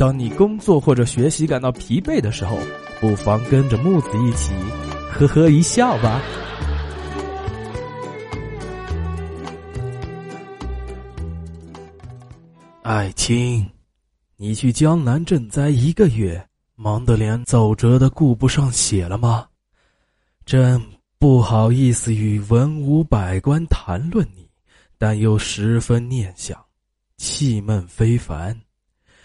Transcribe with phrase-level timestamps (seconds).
[0.00, 2.56] 当你工作或者学习感到疲惫的时候，
[3.02, 4.54] 不妨跟着木子一起
[5.12, 6.22] 呵呵一笑吧。
[12.80, 13.68] 爱卿，
[14.38, 16.42] 你去江南赈灾一个月，
[16.76, 19.46] 忙得连奏折都顾不上写了吗？
[20.46, 20.82] 朕
[21.18, 24.48] 不好意思与文武百官谈论你，
[24.96, 26.58] 但又十分念想，
[27.18, 28.58] 气闷非凡。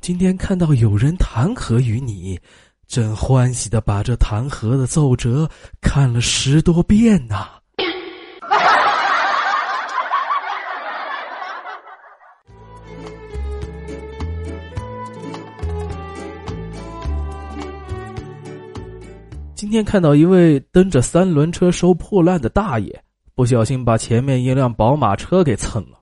[0.00, 2.38] 今天看到有人弹劾于你，
[2.86, 5.50] 真欢喜的把这弹劾的奏折
[5.80, 7.48] 看了十多遍呐。
[19.56, 23.02] 今天看到一位蹬着三轮车收破烂的大爷，
[23.34, 25.98] 不小心把前面一辆宝马车给蹭了，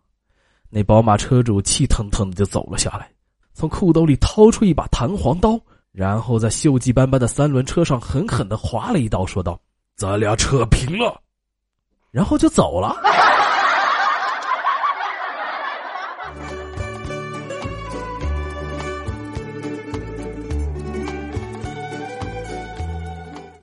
[0.69, 3.14] 那宝马车主气腾腾的就走了下来。
[3.55, 5.57] 从裤兜里掏出一把弹簧刀，
[5.93, 9.61] 然后在锈迹斑斑的三轮车上狠狠的划了一刀，说道
[9.97, 11.21] ：“咱俩扯平了。”
[12.11, 12.97] 然后就走了。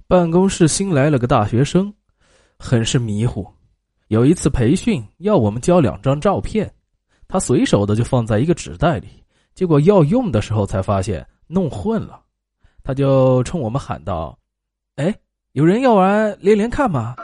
[0.07, 1.93] 办公室新来了个大学生，
[2.57, 3.45] 很是迷糊。
[4.07, 6.73] 有一次培训要我们交两张照片，
[7.27, 9.20] 他随手的就放在一个纸袋里。
[9.53, 12.19] 结果要用的时候才发现弄混了，
[12.83, 14.37] 他就冲我们喊道
[14.97, 15.13] ：“哎，
[15.51, 17.15] 有人要玩连连看吗？”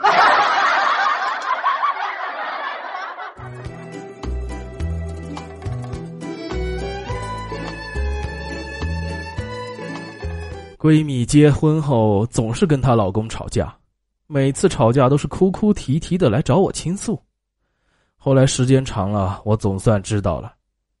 [10.78, 13.76] 闺蜜结婚后总是跟她老公吵架，
[14.28, 17.20] 每次吵架都是哭哭啼啼的来找我倾诉。
[18.16, 20.54] 后来时间长了，我总算知道了。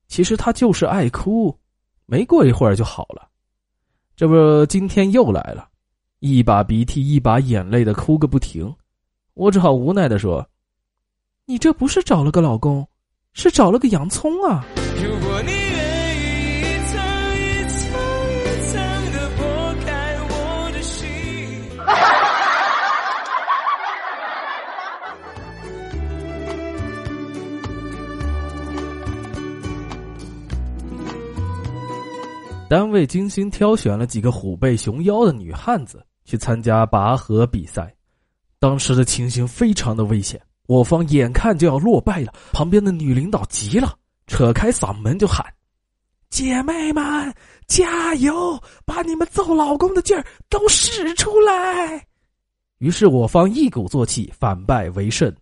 [0.08, 1.56] 其实他就是爱哭，
[2.06, 3.28] 没过一会儿就好了。
[4.16, 5.68] 这不，今天又来了，
[6.18, 8.74] 一把鼻涕一把眼泪的哭个不停。
[9.34, 10.44] 我只好无奈的说
[11.46, 12.84] ：“你这不是找了个老公，
[13.32, 14.64] 是找了个洋葱啊！”
[15.00, 15.97] 如果你愿
[32.68, 37.94] 单位精心挑选了几个虎背熊腰的女汉子去参加拔河比赛，
[38.58, 42.34] 当时的情形非常的危险，我方眼看就要落败了。
[42.52, 43.96] 旁边的女领导急了，
[44.26, 45.42] 扯开嗓门就喊
[46.28, 47.34] ：“姐妹们，
[47.66, 48.62] 加油！
[48.84, 52.06] 把你们揍老公的劲儿都使出来！”
[52.80, 55.34] 于是我方一鼓作气，反败为胜。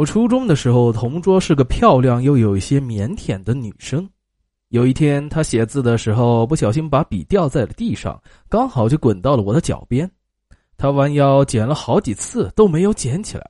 [0.00, 4.08] 我初中的时候，同桌是个漂亮又有一些腼腆的女生。
[4.70, 8.18] 有一天，她写字的时候不小心把笔掉在了地上，
[8.48, 10.10] 刚好就滚到了我的脚边。
[10.78, 13.44] 她弯腰捡了好几次都没有捡起来，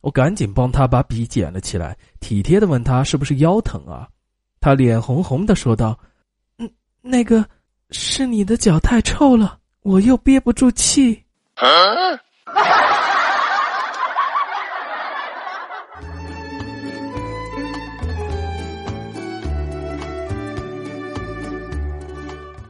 [0.00, 4.06] 我赶紧帮她把笔捡了起来，体贴的问她是不是腰疼啊？
[4.60, 5.98] 她脸红红的说道
[6.58, 6.70] ：“嗯，
[7.02, 7.44] 那个
[7.90, 11.20] 是你的脚太臭了，我又憋不住气。”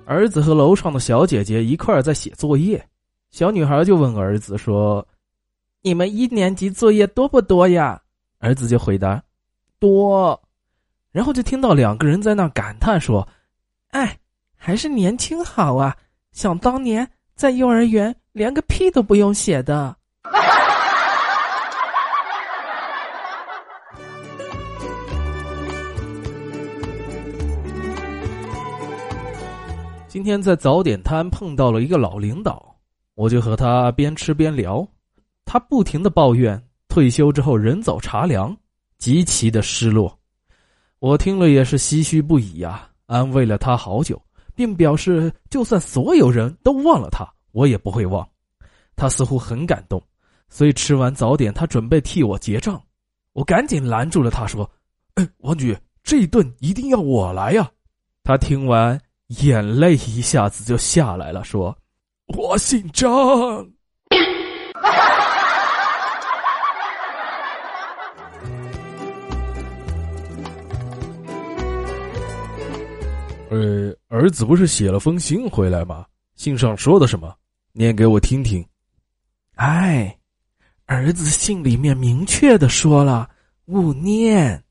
[0.09, 2.83] 儿子和楼上的小姐姐一块儿在写作业，
[3.29, 5.07] 小女孩就问儿子说
[5.85, 8.01] ：“你们一年级作业多不多呀？”
[8.41, 9.23] 儿子就回答
[9.79, 10.41] ：“多。”
[11.13, 13.29] 然后就听到两个人在那感叹说
[13.93, 14.19] ：“哎，
[14.57, 15.95] 还是年轻好啊！
[16.33, 19.95] 想当年在幼儿园连个屁都不用写的。”
[30.09, 32.75] 今天在早点摊碰到了一个老领导，
[33.15, 34.87] 我就和他边吃边聊。
[35.45, 38.57] 他不停的抱怨退休之后人走茶凉，
[38.97, 40.19] 极其的失落。
[40.99, 44.21] 我听了也是唏嘘不已呀，安慰了他好久，
[44.55, 48.27] 并表示就算所有人都忘了他，我也不会忘。
[48.97, 50.03] 他似乎很感动，
[50.49, 52.83] 所以吃完早点，他准备替我结账。
[53.35, 54.69] 我赶紧拦住了他，说
[55.17, 57.71] ：“哎，王局，这一顿一定要我来呀！”
[58.25, 58.99] 他听完。
[59.29, 61.77] 眼泪一下子就下来了，说
[62.35, 63.07] ：“我姓张。”
[73.51, 76.07] 呃， 儿子不是写了封信回来吗？
[76.35, 77.35] 信上说的什么？
[77.73, 78.67] 念给我听听。
[79.57, 80.19] 哎，
[80.87, 83.29] 儿子信里面明确的说了，
[83.67, 84.65] 勿念。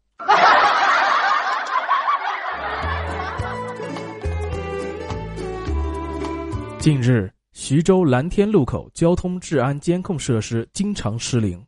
[6.88, 11.62] 近日，徐州蓝天路口交通治安监控设施经常失灵，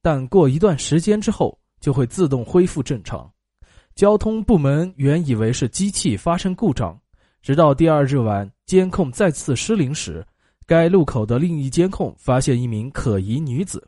[0.00, 3.28] 但过一段时间之后就会自动恢复正常。
[3.96, 6.96] 交通部门原以为是机器发生故障，
[7.42, 10.24] 直到第二日晚监控再次失灵时，
[10.68, 13.84] 该路口的另一监控发现一名可疑女子。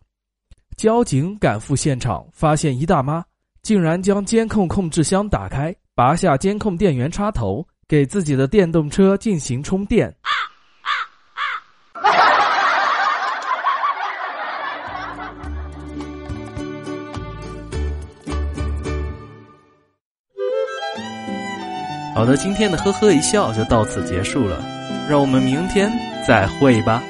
[0.76, 3.24] 交警赶赴现场，发现一大妈
[3.62, 10.12] 竟然将监控控制箱打开，拔下监控电源插头，给自己的电动车进行充电。
[22.14, 24.62] 好的，今天的呵呵一笑就到此结束了，
[25.08, 25.90] 让我们明天
[26.28, 27.02] 再会吧。